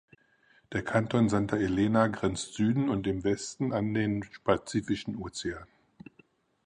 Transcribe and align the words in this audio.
Der 0.73 0.83
Kanton 0.83 1.29
Santa 1.29 1.57
Elena 1.57 2.07
grenzt 2.07 2.55
Süden 2.55 2.89
und 2.89 3.05
im 3.05 3.23
Westen 3.23 3.71
an 3.71 3.93
den 3.93 4.25
Pazifischen 4.43 5.15
Ozean. 5.15 5.67